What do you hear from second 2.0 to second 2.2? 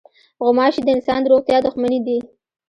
دي.